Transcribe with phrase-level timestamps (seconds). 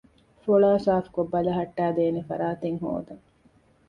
[0.43, 3.23] ފޮޅައި ސާފުކޮށް ބަލަހައްޓައިދޭނެ ފަރާތެއް ހޯދަން